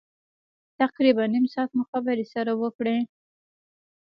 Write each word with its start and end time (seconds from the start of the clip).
تقریبا 0.81 1.23
نیم 1.33 1.45
ساعت 1.53 1.69
مو 1.75 1.83
خبرې 1.91 2.25
سره 2.33 2.51
وکړې. 2.61 2.97